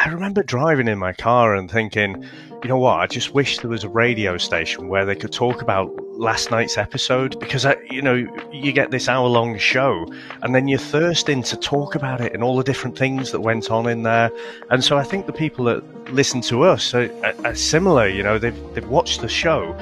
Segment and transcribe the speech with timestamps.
[0.00, 2.22] I remember driving in my car and thinking,
[2.62, 3.00] you know what?
[3.00, 6.78] I just wish there was a radio station where they could talk about last night's
[6.78, 8.14] episode because, I, you know,
[8.52, 10.06] you get this hour long show
[10.42, 13.72] and then you're thirsting to talk about it and all the different things that went
[13.72, 14.30] on in there.
[14.70, 15.82] And so I think the people that
[16.12, 17.10] listen to us are,
[17.44, 18.06] are, similar.
[18.06, 19.76] You know, they've, they've watched the show,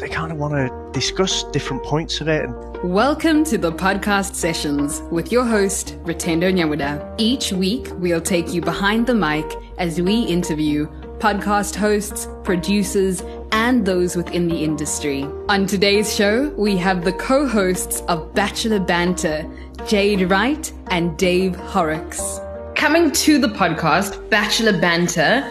[0.00, 2.48] they kind of want to discuss different points of it
[2.82, 7.14] Welcome to the podcast sessions with your host, Rutendo Nyamuda.
[7.18, 9.44] Each week, we'll take you behind the mic
[9.76, 10.86] as we interview
[11.18, 13.22] podcast hosts, producers,
[13.52, 15.24] and those within the industry.
[15.50, 19.46] On today's show, we have the co hosts of Bachelor Banter,
[19.86, 22.40] Jade Wright and Dave Horrocks.
[22.76, 25.44] Coming to the podcast, Bachelor Banter,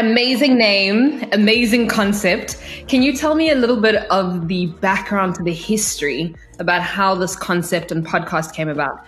[0.00, 2.56] amazing name, amazing concept.
[2.88, 7.14] Can you tell me a little bit of the background to the history about how
[7.14, 9.04] this concept and podcast came about?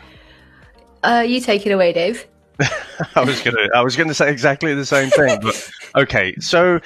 [1.03, 2.27] Uh, you take it away, Dave.
[3.17, 6.35] I was gonna, I was gonna say exactly the same thing, but okay.
[6.39, 6.81] So,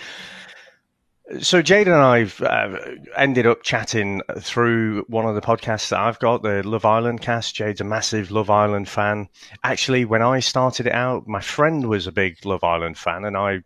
[1.41, 2.79] so Jade and I've uh,
[3.17, 7.57] ended up chatting through one of the podcasts that I've got, the Love Island cast.
[7.57, 9.29] Jade's a massive Love Island fan.
[9.65, 13.37] Actually, when I started it out, my friend was a big Love Island fan, and
[13.37, 13.63] I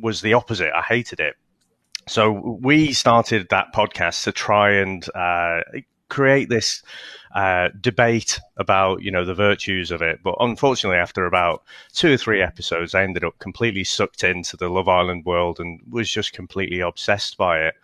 [0.00, 0.72] was the opposite.
[0.74, 1.36] I hated it.
[2.08, 5.60] So we started that podcast to try and uh,
[6.08, 6.82] create this
[7.34, 10.20] uh, debate about you know the virtues of it.
[10.22, 11.62] But unfortunately, after about
[11.92, 15.80] two or three episodes, I ended up completely sucked into the Love Island world and
[15.88, 17.74] was just completely obsessed by it.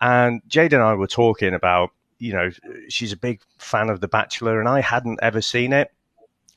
[0.00, 2.50] And Jade and I were talking about you know
[2.88, 5.92] she's a big fan of The Bachelor, and I hadn't ever seen it.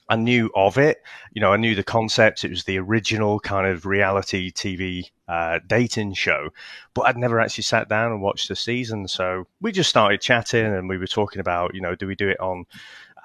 [0.09, 1.03] I knew of it.
[1.31, 2.43] You know, I knew the concept.
[2.43, 6.49] It was the original kind of reality TV uh, dating show,
[6.95, 9.07] but I'd never actually sat down and watched the season.
[9.07, 12.27] So we just started chatting and we were talking about, you know, do we do
[12.27, 12.65] it on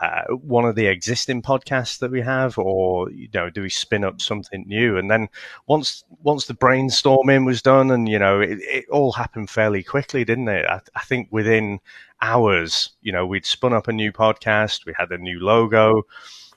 [0.01, 4.05] uh, one of the existing podcasts that we have, or you know, do we spin
[4.05, 4.99] up something new?
[4.99, 5.29] And then
[5.67, 10.25] once once the brainstorming was done, and you know, it, it all happened fairly quickly,
[10.25, 10.67] didn't it?
[10.67, 11.81] I, I, think within
[12.21, 16.03] hours, you know, we'd spun up a new podcast, we had a new logo.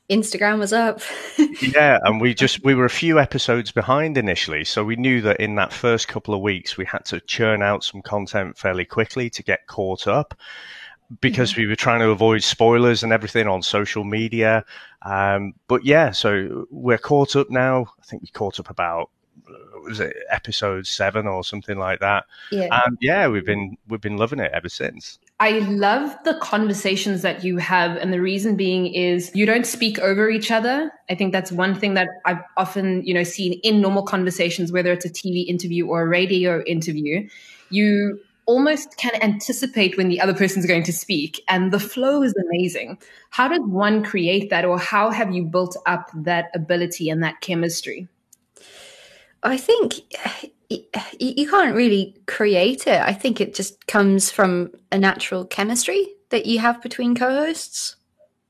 [0.10, 1.02] Instagram was up.
[1.62, 5.40] yeah, and we just we were a few episodes behind initially, so we knew that
[5.40, 9.30] in that first couple of weeks we had to churn out some content fairly quickly
[9.32, 10.34] to get caught up
[11.22, 11.62] because mm-hmm.
[11.62, 14.64] we were trying to avoid spoilers and everything on social media.
[15.02, 17.88] Um, but yeah, so we're caught up now.
[18.00, 19.10] I think we caught up about
[19.84, 22.26] was it episode seven or something like that.
[22.52, 25.20] Yeah, and yeah, we've been we've been loving it ever since.
[25.40, 27.96] I love the conversations that you have.
[27.98, 30.92] And the reason being is you don't speak over each other.
[31.10, 34.92] I think that's one thing that I've often, you know, seen in normal conversations, whether
[34.92, 37.30] it's a TV interview or a radio interview.
[37.70, 42.34] You almost can anticipate when the other person's going to speak and the flow is
[42.50, 42.98] amazing.
[43.30, 47.42] How did one create that or how have you built up that ability and that
[47.42, 48.08] chemistry?
[49.44, 49.96] I think
[51.20, 53.02] you can't really create it.
[53.02, 57.96] I think it just comes from a natural chemistry that you have between co-hosts.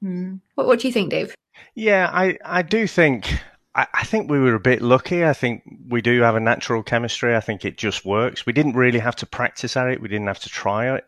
[0.04, 0.42] Mm.
[0.56, 1.36] What, what do you think, Dave?
[1.76, 3.40] Yeah, I, I do think
[3.78, 5.24] I, I think we were a bit lucky.
[5.24, 7.36] I think we do have a natural chemistry.
[7.36, 8.46] I think it just works.
[8.46, 10.02] We didn't really have to practice at it.
[10.02, 11.08] We didn't have to try it.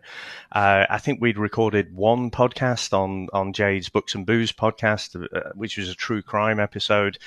[0.51, 5.49] Uh, I think we'd recorded one podcast on on Jade's Books and Booze podcast, uh,
[5.55, 7.17] which was a true crime episode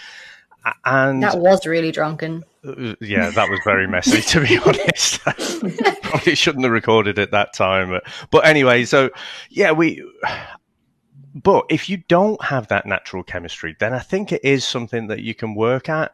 [0.84, 2.44] and that was really drunken.
[2.64, 5.20] Uh, yeah, that was very messy, to be honest.
[6.02, 8.00] Probably shouldn't have recorded at that time.
[8.30, 9.10] But anyway, so
[9.50, 10.04] yeah, we.
[11.34, 15.22] But if you don't have that natural chemistry, then I think it is something that
[15.22, 16.12] you can work at.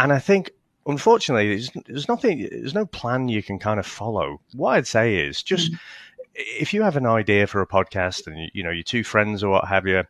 [0.00, 0.50] And I think,
[0.84, 4.40] unfortunately, there's, there's nothing, there's no plan you can kind of follow.
[4.54, 5.78] What I'd say is just mm.
[6.34, 9.50] if you have an idea for a podcast and you know your two friends or
[9.50, 10.02] what have you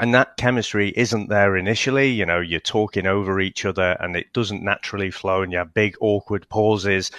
[0.00, 2.10] and that chemistry isn't there initially.
[2.10, 5.74] You know, you're talking over each other and it doesn't naturally flow and you have
[5.74, 7.10] big awkward pauses.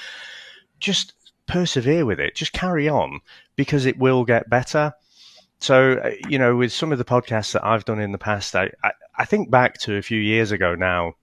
[0.80, 1.14] Just
[1.48, 2.36] persevere with it.
[2.36, 3.22] Just carry on
[3.56, 4.94] because it will get better.
[5.60, 8.56] So, uh, you know, with some of the podcasts that I've done in the past,
[8.56, 11.14] I, I, I think back to a few years ago now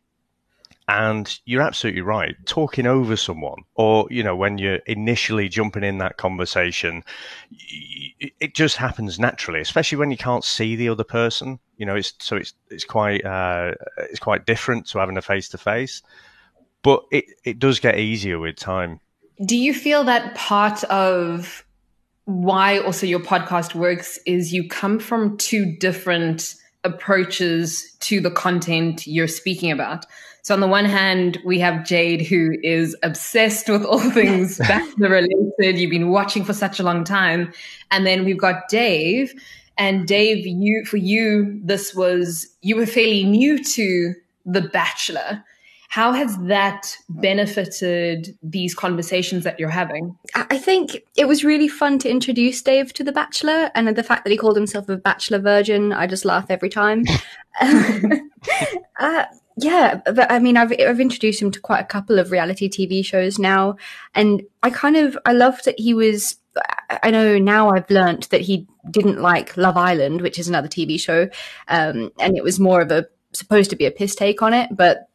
[0.93, 2.35] and you're absolutely right.
[2.45, 7.03] Talking over someone, or, you know, when you're initially jumping in that conversation,
[7.41, 11.59] it just happens naturally, especially when you can't see the other person.
[11.79, 13.73] You know, it's, so it's, it's quite, uh,
[14.11, 16.03] it's quite different to having a face to face,
[16.83, 19.01] but it, it does get easier with time.
[19.47, 21.65] Do you feel that part of
[22.27, 26.55] why also your podcast works is you come from two different
[26.85, 30.05] approaches to the content you're speaking about?
[30.43, 35.09] So on the one hand, we have Jade, who is obsessed with all things Bachelor
[35.09, 35.79] related.
[35.79, 37.53] You've been watching for such a long time.
[37.93, 39.33] And then we've got Dave.
[39.79, 45.45] And Dave, you for you, this was you were fairly new to The Bachelor.
[45.89, 50.17] How has that benefited these conversations that you're having?
[50.35, 54.25] I think it was really fun to introduce Dave to The Bachelor, and the fact
[54.25, 57.05] that he called himself a Bachelor Virgin, I just laugh every time.
[57.61, 59.25] uh,
[59.57, 63.05] yeah, but I mean, I've I've introduced him to quite a couple of reality TV
[63.05, 63.77] shows now,
[64.15, 66.37] and I kind of I love that he was.
[67.03, 71.01] I know now I've learnt that he didn't like Love Island, which is another TV
[71.01, 71.29] show,
[71.69, 74.69] um, and it was more of a supposed to be a piss take on it,
[74.77, 75.09] but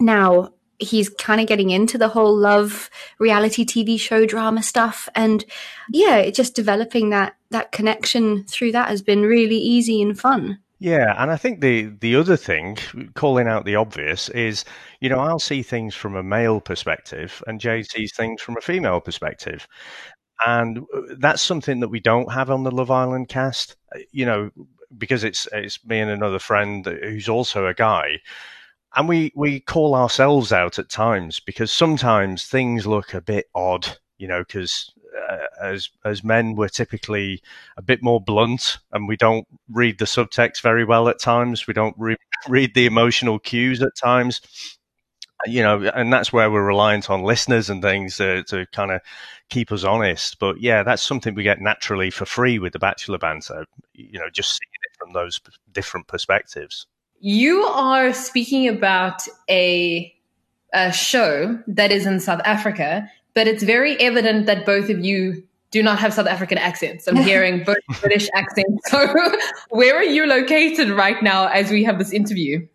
[0.00, 5.08] now he's kind of getting into the whole love reality TV show drama stuff.
[5.14, 5.44] And
[5.90, 10.58] yeah, just developing that, that connection through that has been really easy and fun.
[10.80, 12.78] Yeah, and I think the the other thing,
[13.14, 14.64] calling out the obvious, is
[15.00, 18.60] you know I'll see things from a male perspective, and Jay sees things from a
[18.62, 19.68] female perspective,
[20.46, 23.76] and uh, that's something that we don't have on the Love Island cast.
[24.12, 24.50] You know,
[24.98, 28.18] because it's it's me and another friend who's also a guy
[28.96, 33.98] and we we call ourselves out at times because sometimes things look a bit odd,
[34.20, 34.92] you know, because
[35.28, 37.42] uh, as as men we're typically
[37.76, 41.66] a bit more blunt and we don't read the subtext very well at times.
[41.66, 42.16] We don't re-
[42.48, 44.40] read the emotional cues at times.
[45.46, 49.00] You know, and that's where we're reliant on listeners and things to, to kind of
[49.48, 50.38] keep us honest.
[50.38, 53.64] But yeah, that's something we get naturally for free with the Bachelor Banter.
[53.94, 55.40] You know, just seeing it from those
[55.72, 56.86] different perspectives.
[57.20, 60.14] You are speaking about a,
[60.74, 65.44] a show that is in South Africa, but it's very evident that both of you
[65.70, 67.06] do not have South African accents.
[67.06, 68.90] I'm hearing both British accents.
[68.90, 69.06] So,
[69.70, 72.66] where are you located right now as we have this interview?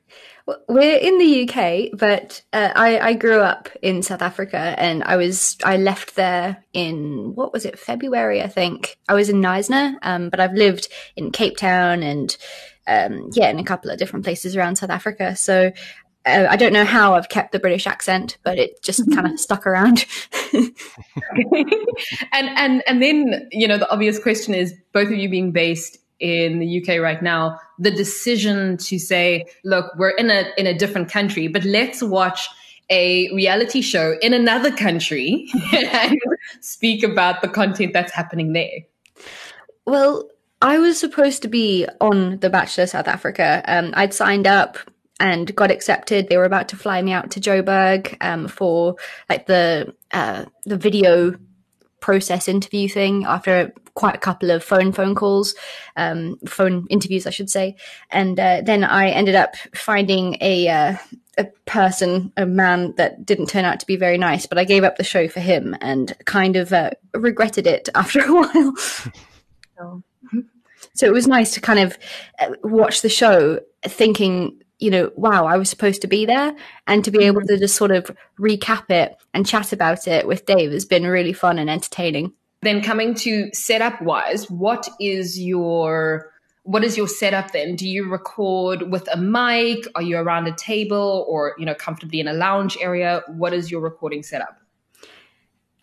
[0.70, 5.16] We're in the UK, but uh, I, I, grew up in South Africa, and I
[5.16, 9.96] was I left there in what was it February I think I was in Knysna,
[10.04, 12.38] um, but I've lived in Cape Town and
[12.86, 15.36] um, yeah, in a couple of different places around South Africa.
[15.36, 15.72] So
[16.26, 19.40] uh, I don't know how I've kept the British accent, but it just kind of
[19.40, 20.06] stuck around.
[20.54, 20.72] and
[22.32, 26.60] and and then you know the obvious question is both of you being based in
[26.60, 31.10] the UK right now, the decision to say, look, we're in a in a different
[31.10, 32.48] country, but let's watch
[32.90, 36.18] a reality show in another country and
[36.62, 38.80] speak about the content that's happening there.
[39.86, 40.30] Well,
[40.62, 43.64] I was supposed to be on The Bachelor South Africa.
[43.66, 44.78] Um, I'd signed up
[45.20, 46.28] and got accepted.
[46.28, 48.96] They were about to fly me out to Joburg um, for
[49.30, 51.36] like the uh, the video
[52.00, 55.56] process interview thing after quite a couple of phone phone calls,
[55.96, 57.76] um, phone interviews, I should say.
[58.12, 60.98] And uh, then I ended up finding a uh,
[61.38, 64.46] a person, a man that didn't turn out to be very nice.
[64.46, 68.20] But I gave up the show for him and kind of uh, regretted it after
[68.20, 68.76] a while.
[69.78, 70.04] so.
[70.94, 71.98] So it was nice to kind of
[72.40, 76.56] uh, watch the show thinking, you know, wow, I was supposed to be there.
[76.88, 77.56] And to be able mm-hmm.
[77.56, 81.34] to just sort of recap it and chat about it with Dave has been really
[81.34, 82.34] fun and entertaining.
[82.62, 86.32] Then coming to setup wise, what is your
[86.64, 87.76] what is your setup then?
[87.76, 89.86] Do you record with a mic?
[89.94, 93.22] Are you around a table or, you know, comfortably in a lounge area?
[93.28, 94.58] What is your recording setup?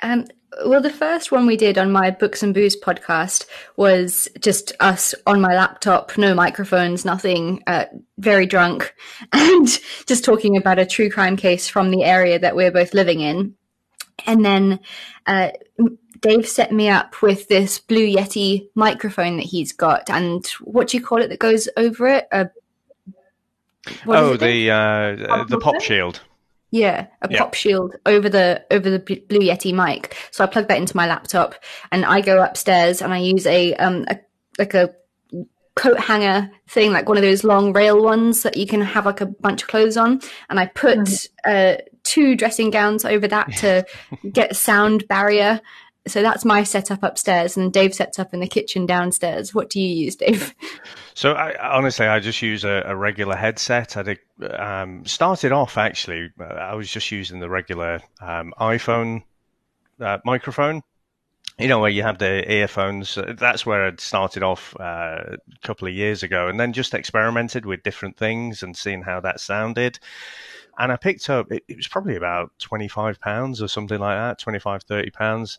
[0.02, 0.26] Um,
[0.64, 3.46] well, the first one we did on my Books and Booze podcast
[3.76, 7.86] was just us on my laptop, no microphones, nothing, uh,
[8.18, 8.94] very drunk,
[9.32, 9.66] and
[10.06, 13.54] just talking about a true crime case from the area that we're both living in.
[14.26, 14.80] And then
[15.26, 15.50] uh,
[16.20, 20.96] Dave set me up with this Blue Yeti microphone that he's got, and what do
[20.96, 22.28] you call it that goes over it?
[22.30, 22.44] Uh,
[24.06, 26.20] oh, the uh, the pop shield.
[26.72, 27.38] Yeah, a yeah.
[27.38, 30.16] pop shield over the over the Blue Yeti mic.
[30.30, 31.54] So I plug that into my laptop,
[31.92, 34.18] and I go upstairs and I use a um a,
[34.58, 34.94] like a
[35.74, 39.20] coat hanger thing, like one of those long rail ones that you can have like
[39.20, 41.28] a bunch of clothes on, and I put mm.
[41.44, 43.84] uh, two dressing gowns over that to
[44.32, 45.60] get sound barrier.
[46.06, 49.54] So that's my setup upstairs, and Dave sets up in the kitchen downstairs.
[49.54, 50.54] What do you use, Dave?
[51.14, 53.98] So I, honestly, I just use a, a regular headset.
[53.98, 54.18] I did,
[54.50, 56.30] um, started off actually.
[56.40, 59.22] Uh, I was just using the regular um, iPhone
[60.00, 60.80] uh, microphone.
[61.58, 63.18] You know where you have the earphones.
[63.18, 66.94] Uh, that's where i'd started off uh, a couple of years ago, and then just
[66.94, 69.98] experimented with different things and seeing how that sounded.
[70.78, 71.52] And I picked up.
[71.52, 75.58] It, it was probably about twenty five pounds or something like that, 25, 30 pounds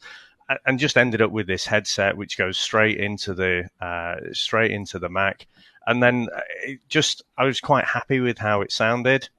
[0.66, 5.00] and just ended up with this headset which goes straight into the uh, straight into
[5.00, 5.48] the Mac,
[5.88, 9.30] and then uh, just I was quite happy with how it sounded.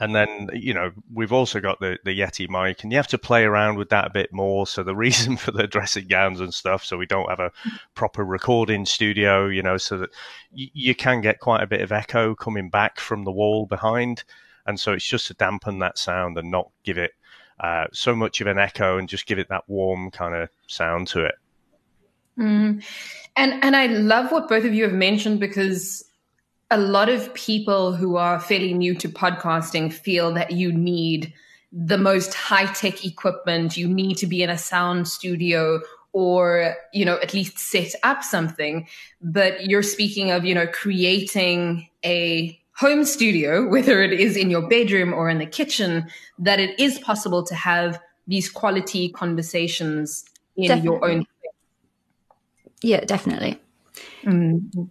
[0.00, 3.18] And then, you know, we've also got the, the Yeti mic, and you have to
[3.18, 4.64] play around with that a bit more.
[4.64, 7.50] So, the reason for the dressing gowns and stuff, so we don't have a
[7.94, 10.10] proper recording studio, you know, so that
[10.56, 14.22] y- you can get quite a bit of echo coming back from the wall behind.
[14.66, 17.10] And so, it's just to dampen that sound and not give it
[17.60, 21.08] uh, so much of an echo and just give it that warm kind of sound
[21.08, 21.34] to it.
[22.38, 22.84] Mm.
[23.36, 26.04] And and I love what both of you have mentioned because
[26.70, 31.32] a lot of people who are fairly new to podcasting feel that you need
[31.72, 33.76] the most high tech equipment.
[33.76, 35.80] You need to be in a sound studio
[36.12, 38.86] or, you know, at least set up something.
[39.20, 44.66] But you're speaking of, you know, creating a home studio, whether it is in your
[44.68, 46.06] bedroom or in the kitchen,
[46.38, 50.24] that it is possible to have these quality conversations
[50.56, 50.84] in Definitely.
[50.84, 51.26] your own.
[52.82, 53.60] Yeah, definitely.
[54.22, 54.82] Mm-hmm.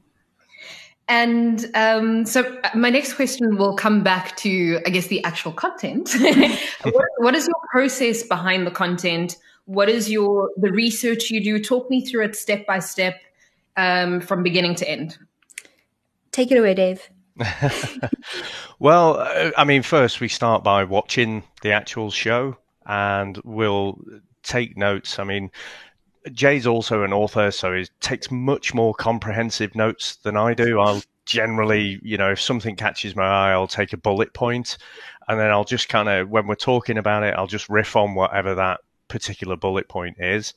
[1.09, 5.53] And um, so, uh, my next question will come back to, I guess, the actual
[5.53, 6.09] content.
[6.83, 9.37] what, what is your process behind the content?
[9.65, 11.63] What is your the research you do?
[11.63, 13.21] Talk me through it step by step,
[13.77, 15.17] um, from beginning to end.
[16.33, 17.09] Take it away, Dave.
[18.79, 23.99] well, uh, I mean, first we start by watching the actual show, and we'll
[24.43, 25.19] take notes.
[25.19, 25.51] I mean,
[26.31, 30.79] Jay's also an author, so he takes much more comprehensive notes than I do.
[30.79, 34.77] I'll generally, you know, if something catches my eye, I'll take a bullet point,
[35.27, 38.15] and then I'll just kind of, when we're talking about it, I'll just riff on
[38.15, 40.53] whatever that particular bullet point is.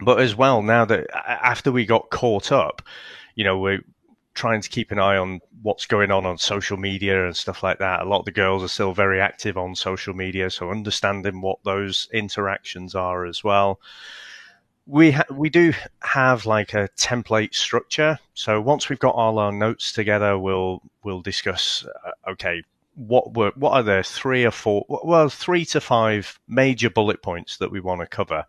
[0.00, 2.82] But as well, now that after we got caught up,
[3.34, 3.80] you know, we're
[4.36, 7.78] trying to keep an eye on what's going on on social media and stuff like
[7.78, 8.02] that.
[8.02, 11.58] A lot of the girls are still very active on social media, so understanding what
[11.64, 13.80] those interactions are as well
[14.86, 18.18] we ha- we do have like a template structure.
[18.34, 21.84] So once we've got all our notes together, we'll we'll discuss.
[22.04, 22.62] Uh, okay,
[22.94, 24.86] what were what are the three or four?
[24.88, 28.46] Well, three to five major bullet points that we want to cover,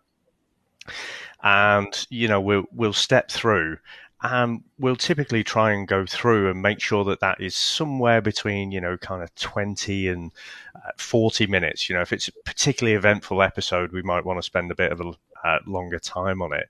[1.42, 3.78] and you know we'll we'll step through.
[4.22, 8.72] And we'll typically try and go through and make sure that that is somewhere between,
[8.72, 10.32] you know, kind of 20 and
[10.74, 11.88] uh, 40 minutes.
[11.88, 14.90] You know, if it's a particularly eventful episode, we might want to spend a bit
[14.90, 15.12] of a,
[15.44, 16.68] uh, longer time on it.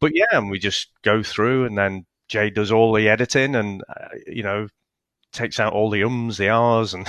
[0.00, 3.82] But yeah, and we just go through, and then Jay does all the editing, and
[3.88, 4.68] uh, you know
[5.32, 7.06] takes out all the ums, the ahs, and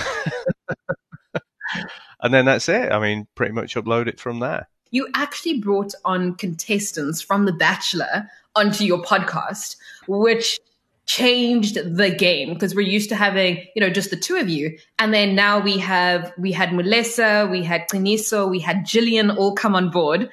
[2.20, 2.92] and then that's it.
[2.92, 4.68] I mean, pretty much upload it from there.
[4.96, 9.76] You actually brought on contestants from The Bachelor onto your podcast,
[10.08, 10.58] which
[11.04, 14.76] changed the game because we're used to having you know just the two of you
[14.98, 19.54] and then now we have we had Melissa we had Cliniso we had Jillian all
[19.54, 20.28] come on board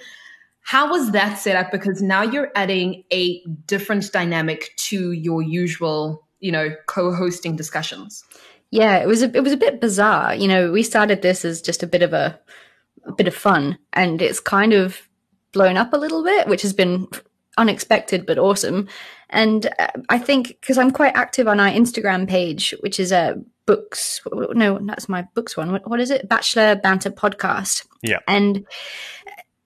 [0.63, 1.72] how was that set up?
[1.72, 8.24] Because now you're adding a different dynamic to your usual, you know, co-hosting discussions.
[8.72, 10.34] Yeah, it was a, it was a bit bizarre.
[10.34, 12.39] You know, we started this as just a bit of a,
[13.06, 15.02] a bit of fun, and it's kind of
[15.52, 17.08] blown up a little bit, which has been
[17.58, 18.88] unexpected but awesome.
[19.30, 23.18] And uh, I think because I'm quite active on our Instagram page, which is a
[23.18, 23.34] uh,
[23.66, 24.22] books.
[24.34, 25.72] No, that's my books one.
[25.72, 26.28] What, what is it?
[26.28, 27.86] Bachelor Banter Podcast.
[28.02, 28.20] Yeah.
[28.28, 28.66] And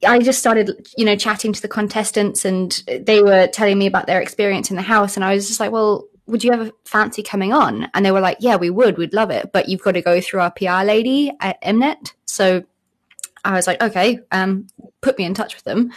[0.06, 4.08] I just started, you know, chatting to the contestants and they were telling me about
[4.08, 5.16] their experience in the house.
[5.16, 7.90] And I was just like, well, would you ever fancy coming on?
[7.94, 8.98] And they were like, yeah, we would.
[8.98, 9.52] We'd love it.
[9.52, 12.14] But you've got to go through our PR lady at Mnet.
[12.26, 12.64] So
[13.44, 14.68] I was like, okay, um,
[15.02, 15.92] put me in touch with them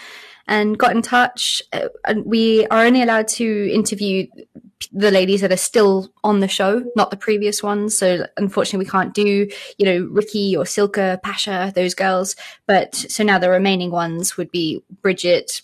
[0.47, 1.63] and got in touch.
[1.73, 4.27] Uh, and we are only allowed to interview
[4.93, 7.97] the ladies that are still on the show, not the previous ones.
[7.97, 12.35] So unfortunately, we can't do, you know, Ricky or Silka, Pasha, those girls.
[12.67, 15.63] But so now the remaining ones would be Bridget,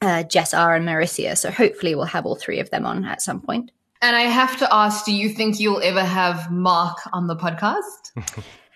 [0.00, 1.36] uh, Jess R, and Maricia.
[1.36, 3.70] So hopefully, we'll have all three of them on at some point.
[4.00, 8.12] And I have to ask, do you think you'll ever have Mark on the podcast?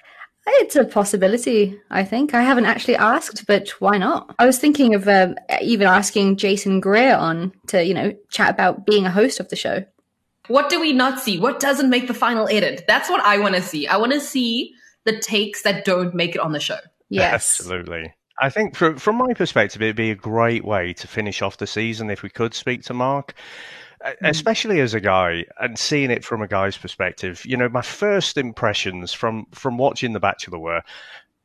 [0.44, 2.34] It's a possibility, I think.
[2.34, 4.34] I haven't actually asked, but why not?
[4.38, 8.84] I was thinking of um, even asking Jason Greer on to, you know, chat about
[8.84, 9.84] being a host of the show.
[10.48, 11.38] What do we not see?
[11.38, 12.84] What doesn't make the final edit?
[12.88, 13.86] That's what I want to see.
[13.86, 16.78] I want to see the takes that don't make it on the show.
[17.08, 17.60] Yes.
[17.60, 18.12] Absolutely.
[18.40, 21.66] I think from, from my perspective, it'd be a great way to finish off the
[21.66, 23.34] season if we could speak to Mark.
[24.04, 24.28] Mm.
[24.28, 27.44] especially as a guy and seeing it from a guy's perspective.
[27.46, 30.82] You know, my first impressions from from watching The Bachelor were,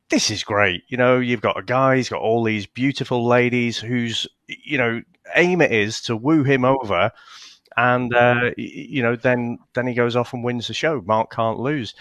[0.09, 0.83] this is great.
[0.87, 5.01] You know, you've got a guy, he's got all these beautiful ladies whose you know
[5.35, 7.11] aim it is to woo him over,
[7.75, 11.01] and uh, you know then then he goes off and wins the show.
[11.05, 11.93] Mark can't lose.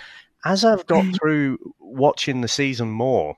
[0.44, 1.18] As I've got mm.
[1.18, 3.36] through watching the season more,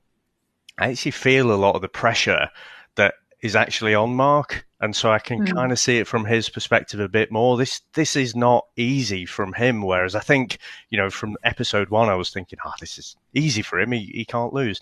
[0.79, 2.49] I actually feel a lot of the pressure
[2.95, 5.55] that is actually on Mark, and so I can mm.
[5.55, 7.57] kind of see it from his perspective a bit more.
[7.57, 10.59] This this is not easy from him, whereas I think
[10.91, 13.93] you know from episode one I was thinking, oh, this is easy for him.
[13.93, 14.81] He he can't lose.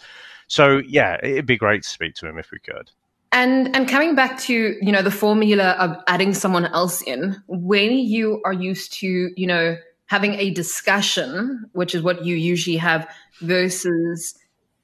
[0.49, 2.91] So yeah, it'd be great to speak to him if we could.
[3.33, 7.93] And and coming back to you know the formula of adding someone else in when
[7.93, 13.09] you are used to you know having a discussion, which is what you usually have,
[13.41, 14.35] versus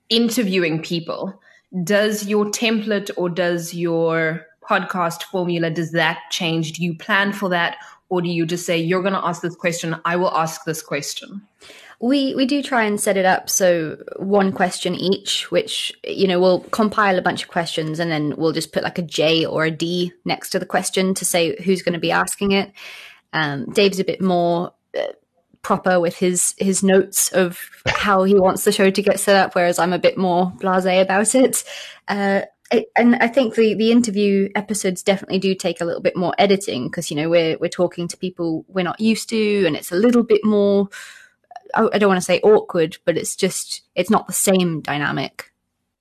[0.08, 1.40] interviewing people.
[1.84, 6.72] Does your template or does your podcast formula does that change?
[6.72, 7.76] Do you plan for that,
[8.08, 9.96] or do you just say you're going to ask this question?
[10.04, 11.42] I will ask this question.
[12.00, 16.40] We we do try and set it up so one question each, which you know
[16.40, 19.64] we'll compile a bunch of questions and then we'll just put like a J or
[19.64, 22.72] a D next to the question to say who's going to be asking it.
[23.32, 25.12] Um, Dave's a bit more uh,
[25.62, 29.54] proper with his his notes of how he wants the show to get set up,
[29.54, 31.64] whereas I'm a bit more blasé about it.
[32.08, 32.42] Uh,
[32.96, 36.88] and I think the the interview episodes definitely do take a little bit more editing
[36.88, 39.96] because you know we're we're talking to people we're not used to, and it's a
[39.96, 40.88] little bit more
[41.74, 45.50] I don't want to say awkward, but it's just it's not the same dynamic.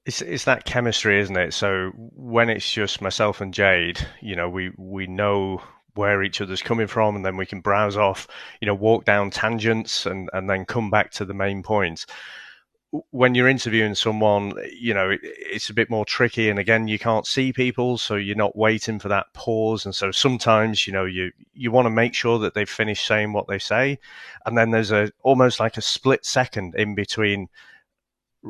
[0.06, 1.54] It's it's that chemistry, isn't it?
[1.54, 5.62] So when it's just myself and Jade, you know, we we know
[5.96, 8.28] where each other's coming from, and then we can browse off,
[8.60, 12.06] you know, walk down tangents, and and then come back to the main points
[13.12, 16.50] when you're interviewing someone, you know, it, it's a bit more tricky.
[16.50, 19.86] And again, you can't see people, so you're not waiting for that pause.
[19.86, 23.32] And so sometimes, you know, you, you want to make sure that they've finished saying
[23.32, 23.98] what they say.
[24.46, 27.48] And then there's a, almost like a split second in between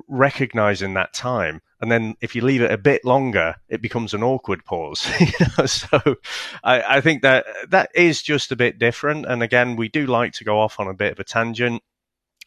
[0.07, 1.61] recognizing that time.
[1.81, 4.99] And then if you leave it a bit longer, it becomes an awkward pause.
[5.65, 6.15] so
[6.63, 9.25] I, I think that that is just a bit different.
[9.25, 11.81] And again, we do like to go off on a bit of a tangent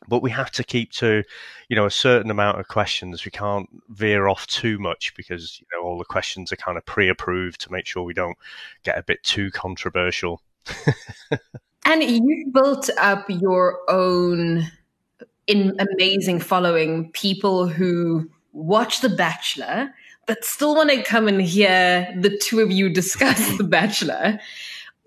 [0.08, 1.22] but we have to keep to
[1.68, 5.66] you know a certain amount of questions we can't veer off too much because you
[5.72, 8.36] know all the questions are kind of pre-approved to make sure we don't
[8.82, 10.40] get a bit too controversial
[11.84, 14.66] and you built up your own
[15.46, 19.92] in amazing following people who watch the bachelor
[20.26, 24.38] but still want to come and hear the two of you discuss the bachelor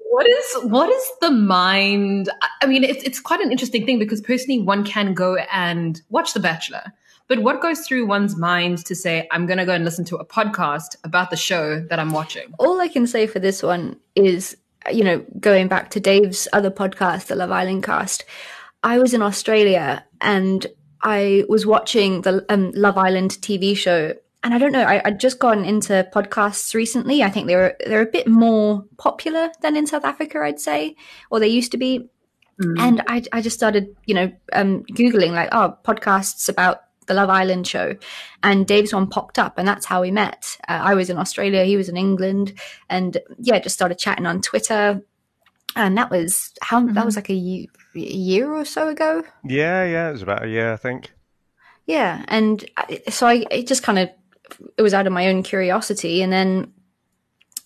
[0.10, 2.30] what is what is the mind?
[2.62, 6.34] I mean, it's it's quite an interesting thing because personally, one can go and watch
[6.34, 6.94] The Bachelor,
[7.28, 10.16] but what goes through one's mind to say, I'm going to go and listen to
[10.16, 12.54] a podcast about the show that I'm watching?
[12.58, 14.56] All I can say for this one is,
[14.92, 18.24] you know, going back to Dave's other podcast, the Love Island cast.
[18.88, 20.66] I was in Australia and
[21.04, 25.20] I was watching the um, Love Island TV show and I don't know, I, I'd
[25.20, 27.22] just gone into podcasts recently.
[27.22, 30.96] I think they're they're a bit more popular than in South Africa, I'd say,
[31.30, 32.08] or they used to be.
[32.64, 32.80] Mm.
[32.80, 37.30] And I, I just started, you know, um, googling like, oh, podcasts about the Love
[37.30, 37.96] Island show,
[38.42, 40.58] and Dave's one popped up, and that's how we met.
[40.70, 42.54] Uh, I was in Australia, he was in England,
[42.90, 45.02] and yeah, just started chatting on Twitter,
[45.78, 46.94] and that was how mm-hmm.
[46.94, 49.24] that was like a, a year or so ago.
[49.46, 51.12] Yeah, yeah, it was about a year, I think.
[51.86, 54.10] Yeah, and I, so I it just kind of
[54.78, 56.22] it was out of my own curiosity.
[56.22, 56.74] And then,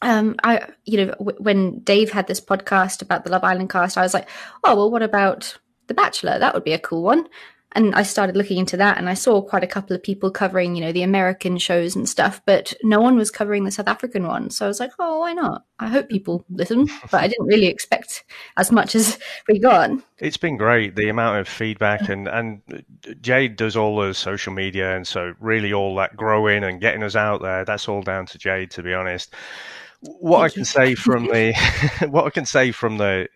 [0.01, 3.97] um, I, you know, w- when Dave had this podcast about the Love Island cast,
[3.97, 4.27] I was like,
[4.63, 6.37] oh, well, what about The Bachelor?
[6.37, 7.27] That would be a cool one
[7.73, 10.75] and I started looking into that and I saw quite a couple of people covering,
[10.75, 14.27] you know, the American shows and stuff, but no one was covering the South African
[14.27, 14.49] one.
[14.49, 15.65] So I was like, oh, why not?
[15.79, 18.25] I hope people listen, but I didn't really expect
[18.57, 19.91] as much as we got.
[20.19, 22.61] It's been great, the amount of feedback and, and
[23.21, 24.95] Jade does all the social media.
[24.95, 28.37] And so really all that growing and getting us out there, that's all down to
[28.37, 29.33] Jade, to be honest
[30.01, 30.65] what Thank I can you.
[30.65, 31.53] say from the
[32.09, 33.27] what I can say from the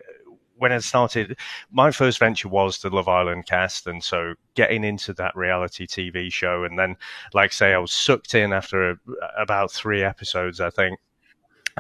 [0.57, 1.37] when I started,
[1.71, 6.31] my first venture was the Love Island cast, and so getting into that reality TV
[6.31, 6.95] show, and then,
[7.33, 8.97] like say, I was sucked in after a,
[9.37, 10.99] about three episodes, I think.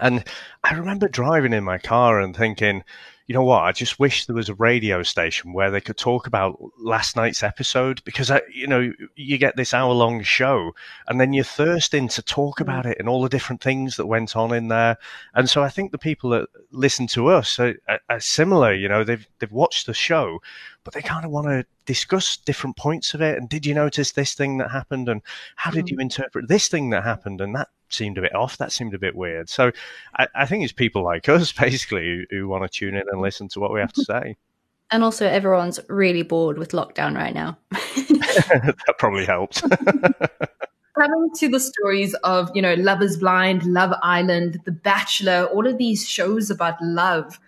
[0.01, 0.25] And
[0.63, 2.83] I remember driving in my car and thinking,
[3.27, 3.63] you know what?
[3.63, 7.41] I just wish there was a radio station where they could talk about last night's
[7.41, 10.73] episode because, I, you know, you get this hour long show
[11.07, 12.61] and then you're thirsting to talk mm.
[12.61, 14.97] about it and all the different things that went on in there.
[15.33, 17.75] And so I think the people that listen to us are,
[18.09, 18.73] are similar.
[18.73, 20.39] You know, they've they've watched the show,
[20.85, 23.37] but they kind of want to discuss different points of it.
[23.37, 25.09] And did you notice this thing that happened?
[25.09, 25.21] And
[25.55, 26.01] how did you mm.
[26.03, 27.41] interpret this thing that happened?
[27.41, 28.57] And that seemed a bit off.
[28.57, 29.49] That seemed a bit weird.
[29.49, 29.71] So
[30.17, 33.19] I, I think it's people like us, basically, who, who want to tune in and
[33.19, 34.37] listen to what we have to say.
[34.91, 37.57] And also, everyone's really bored with lockdown right now.
[37.71, 39.61] that probably helps.
[39.61, 45.65] Coming to the stories of, you know, Love Is Blind, Love Island, The Bachelor, all
[45.65, 47.39] of these shows about love.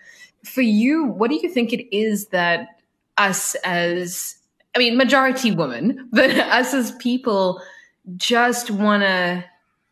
[0.43, 2.76] For you, what do you think it is that
[3.17, 4.35] us as,
[4.75, 7.61] I mean, majority women, but us as people
[8.15, 9.43] just want to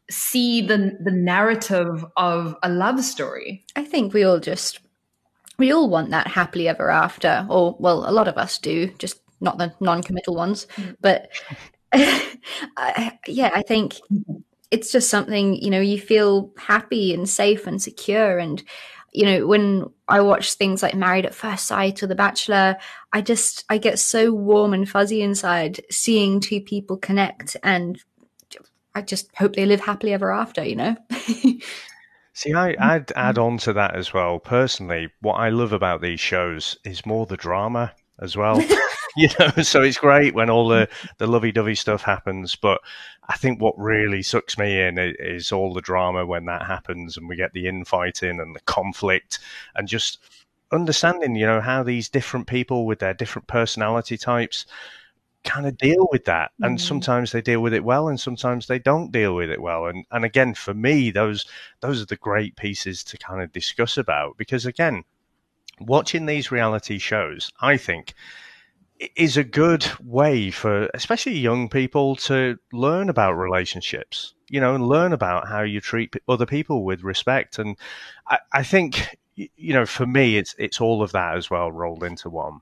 [0.09, 3.65] see the the narrative of a love story.
[3.75, 4.79] I think we all just
[5.57, 9.19] we all want that happily ever after, or well, a lot of us do, just
[9.41, 10.67] not the non-committal ones.
[10.75, 10.97] Mm.
[11.01, 11.29] But
[11.93, 13.95] I, yeah, I think
[14.71, 18.63] it's just something you know you feel happy and safe and secure and
[19.15, 22.75] you know when i watch things like married at first sight or the bachelor
[23.13, 28.03] i just i get so warm and fuzzy inside seeing two people connect and
[28.93, 30.95] i just hope they live happily ever after you know
[32.37, 34.39] See, I, I'd add on to that as well.
[34.39, 38.61] Personally, what I love about these shows is more the drama as well.
[39.17, 42.55] you know, so it's great when all the, the lovey dovey stuff happens.
[42.55, 42.81] But
[43.27, 47.29] I think what really sucks me in is all the drama when that happens and
[47.29, 49.39] we get the infighting and the conflict
[49.75, 50.19] and just
[50.71, 54.65] understanding, you know, how these different people with their different personality types
[55.45, 56.51] kind of deal with that.
[56.61, 56.85] And mm-hmm.
[56.85, 59.85] sometimes they deal with it well and sometimes they don't deal with it well.
[59.85, 61.45] And and again, for me, those
[61.79, 65.03] those are the great pieces to kind of discuss about because again,
[65.79, 68.13] watching these reality shows, I think
[69.15, 74.87] is a good way for especially young people to learn about relationships you know and
[74.87, 77.59] learn about how you treat other people with respect.
[77.59, 77.77] And
[78.27, 82.03] I, I, think you know for me it's it's all of that as well rolled
[82.03, 82.61] into one.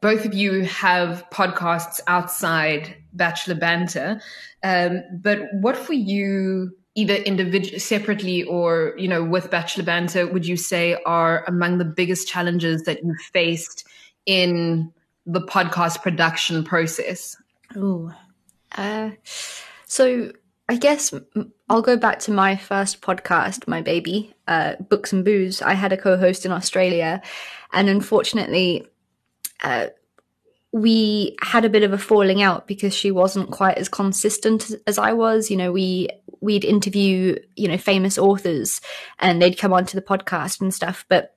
[0.00, 4.20] Both of you have podcasts outside bachelor banter.
[4.62, 10.46] Um, but what for you either individually separately or you know with bachelor banter would
[10.46, 13.86] you say are among the biggest challenges that you faced
[14.26, 14.92] in
[15.26, 17.36] the podcast production process?
[17.76, 18.12] Oh,
[18.76, 19.10] uh,
[19.86, 20.32] so
[20.68, 21.12] I guess
[21.68, 25.62] I'll go back to my first podcast, my baby, uh, Books and Booze.
[25.62, 27.22] I had a co-host in Australia,
[27.72, 28.86] and unfortunately,
[29.62, 29.88] uh,
[30.72, 34.98] we had a bit of a falling out because she wasn't quite as consistent as
[34.98, 35.50] I was.
[35.50, 36.08] You know, we
[36.40, 38.80] we'd interview you know famous authors,
[39.18, 41.36] and they'd come onto the podcast and stuff, but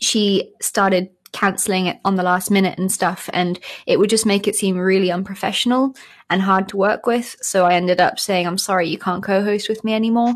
[0.00, 3.28] she started cancelling it on the last minute and stuff.
[3.32, 5.94] And it would just make it seem really unprofessional
[6.30, 7.36] and hard to work with.
[7.42, 10.32] So I ended up saying, I'm sorry, you can't co host with me anymore.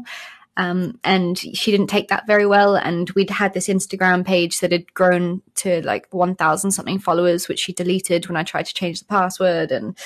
[0.58, 2.74] Um, and she didn't take that very well.
[2.74, 7.60] And we'd had this Instagram page that had grown to like 1,000 something followers, which
[7.60, 9.70] she deleted when I tried to change the password.
[9.70, 9.96] And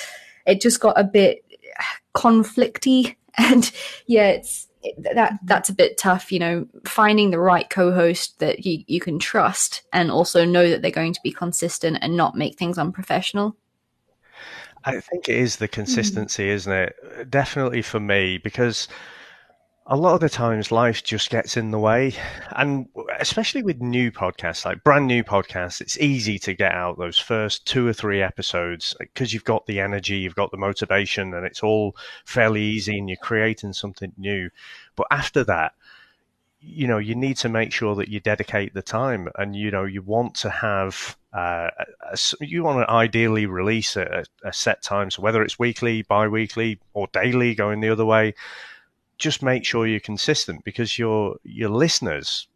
[0.47, 1.45] it just got a bit
[2.15, 3.17] conflicty.
[3.39, 3.73] And
[4.07, 8.85] yeah, it's that that's a bit tough, you know, finding the right co-host that you,
[8.87, 12.57] you can trust and also know that they're going to be consistent and not make
[12.57, 13.57] things unprofessional.
[14.85, 16.53] I think it is the consistency, mm.
[16.53, 17.31] isn't it?
[17.31, 18.89] Definitely for me, because
[19.87, 22.15] a lot of the times life just gets in the way
[22.53, 22.87] and
[23.19, 27.67] especially with new podcasts like brand new podcasts it's easy to get out those first
[27.67, 31.63] two or three episodes because you've got the energy you've got the motivation and it's
[31.63, 34.49] all fairly easy and you're creating something new.
[34.95, 35.73] But after that
[36.61, 39.85] you know you need to make sure that you dedicate the time and you know
[39.85, 41.69] you want to have uh,
[42.13, 45.11] a, you want to ideally release a, a set time.
[45.11, 48.35] So whether it's weekly bi-weekly or daily going the other way
[49.23, 52.49] just make sure you're consistent because your your listeners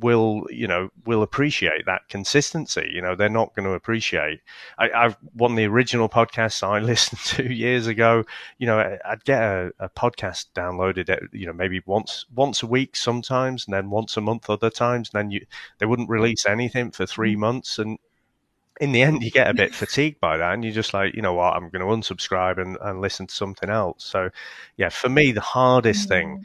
[0.00, 2.90] will you know will appreciate that consistency.
[2.92, 4.40] You know they're not going to appreciate
[4.76, 8.24] I, have one of the original podcasts i listened to years ago.
[8.58, 12.66] You know i'd get a, a podcast downloaded at, you know maybe once once a
[12.66, 15.10] week sometimes and then once a month other times.
[15.12, 15.46] And then you
[15.78, 17.38] they wouldn't release anything for three mm.
[17.38, 17.98] months and
[18.80, 21.22] in the end, you get a bit fatigued by that, and you're just like, you
[21.22, 24.04] know what, I'm going to unsubscribe and, and listen to something else.
[24.04, 24.30] So,
[24.76, 26.44] yeah, for me, the hardest thing mm.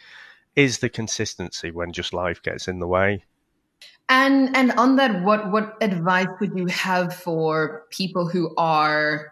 [0.55, 3.23] is the consistency when just life gets in the way.
[4.09, 9.31] And and on that, what what advice would you have for people who are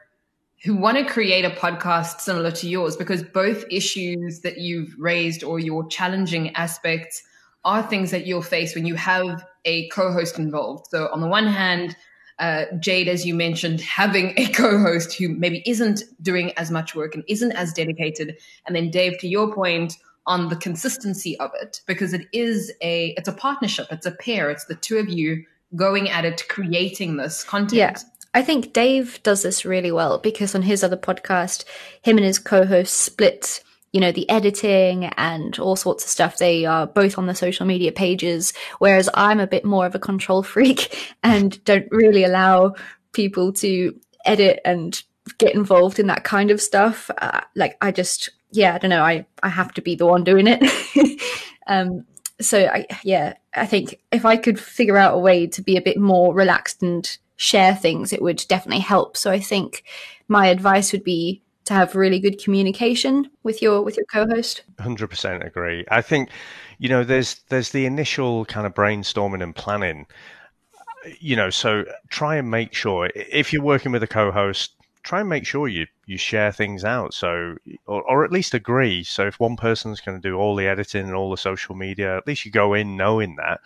[0.64, 2.96] who want to create a podcast similar to yours?
[2.96, 7.24] Because both issues that you've raised or your challenging aspects
[7.66, 10.88] are things that you'll face when you have a co-host involved.
[10.90, 11.96] So on the one hand
[12.40, 17.16] uh, Jade, as you mentioned, having a co-host who maybe isn't doing as much work
[17.16, 19.94] and isn't as dedicated, and then Dave, to your point
[20.26, 24.50] on the consistency of it, because it is a it's a partnership, it's a pair,
[24.50, 25.44] it's the two of you
[25.76, 27.78] going at it, creating this content.
[27.78, 27.98] Yeah.
[28.34, 31.64] I think Dave does this really well because on his other podcast,
[32.04, 36.38] him and his co-host split you know, the editing and all sorts of stuff.
[36.38, 40.00] They are both on the social media pages, whereas I'm a bit more of a
[40.00, 42.76] control freak and don't really allow
[43.14, 45.02] people to edit and
[45.38, 47.10] get involved in that kind of stuff.
[47.18, 49.04] Uh, like I just, yeah, I don't know.
[49.04, 51.22] I, I have to be the one doing it.
[51.68, 52.06] um,
[52.40, 55.82] so I, yeah, I think if I could figure out a way to be a
[55.82, 59.18] bit more relaxed and share things, it would definitely help.
[59.18, 59.84] So I think
[60.28, 64.64] my advice would be to have really good communication with your with your co-host.
[64.80, 65.86] Hundred percent agree.
[65.90, 66.30] I think
[66.80, 70.08] you know there's there's the initial kind of brainstorming and planning.
[71.20, 75.30] You know, so try and make sure if you're working with a co-host, try and
[75.30, 77.14] make sure you you share things out.
[77.14, 79.04] So or, or at least agree.
[79.04, 82.18] So if one person's going to do all the editing and all the social media,
[82.18, 83.62] at least you go in knowing that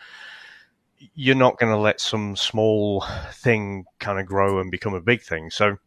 [1.15, 5.21] you're not going to let some small thing kind of grow and become a big
[5.21, 5.49] thing.
[5.49, 5.77] So,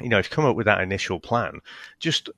[0.00, 1.60] you know, if you come up with that initial plan,
[1.98, 2.28] just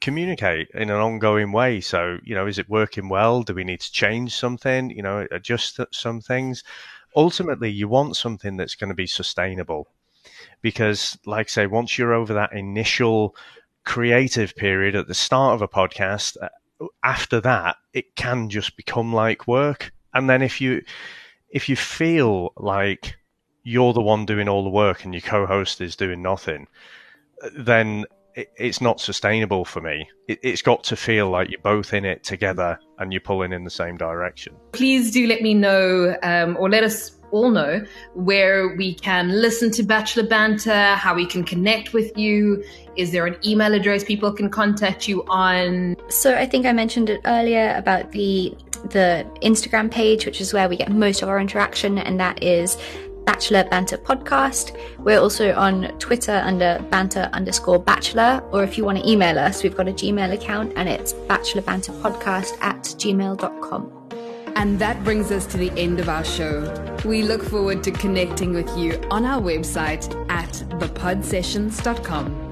[0.00, 1.80] communicate in an ongoing way.
[1.80, 3.42] So, you know, is it working well?
[3.42, 4.90] Do we need to change something?
[4.90, 6.62] You know, adjust some things.
[7.14, 9.88] Ultimately, you want something that's going to be sustainable
[10.60, 13.34] because, like I say, once you're over that initial
[13.84, 16.48] creative period at the start of a podcast, uh,
[17.02, 19.92] after that, it can just become like work.
[20.12, 20.82] And then if you,
[21.48, 23.16] if you feel like
[23.62, 26.66] you're the one doing all the work and your co-host is doing nothing,
[27.56, 30.08] then it's not sustainable for me.
[30.28, 33.70] It's got to feel like you're both in it together and you're pulling in the
[33.70, 34.54] same direction.
[34.72, 39.70] Please do let me know um, or let us all know where we can listen
[39.72, 42.62] to Bachelor Banter, how we can connect with you.
[42.96, 45.96] Is there an email address people can contact you on?
[46.08, 48.56] So I think I mentioned it earlier about the
[48.90, 52.76] the Instagram page, which is where we get most of our interaction, and that is
[53.26, 54.74] Bachelor Banter Podcast.
[54.98, 59.62] We're also on Twitter under banter underscore bachelor, or if you want to email us,
[59.62, 63.92] we've got a Gmail account and it's bachelorbanterpodcast at gmail.com.
[64.56, 66.96] And that brings us to the end of our show.
[67.04, 72.45] We look forward to connecting with you on our website at thepodsessions.com.